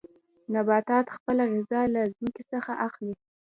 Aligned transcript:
نباتات 0.53 1.05
خپله 1.15 1.43
غذا 1.53 1.81
له 1.93 2.01
ځمکې 2.15 2.43
څخه 2.51 2.71
اخلي. 2.87 3.13